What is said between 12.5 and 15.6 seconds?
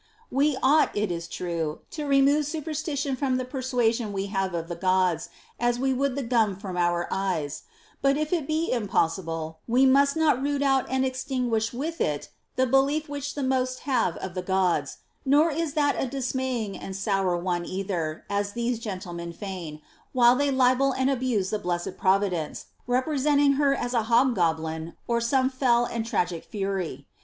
the belief which the most have of the Gods; nor